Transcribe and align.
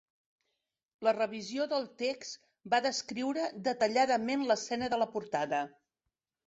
La 1.07 1.11
revisió 1.17 1.67
del 1.75 1.85
text 2.03 2.49
va 2.75 2.81
descriure 2.89 3.47
detalladament 3.71 4.49
l'escena 4.53 4.93
de 4.97 5.03
la 5.05 5.11
portada. 5.17 5.67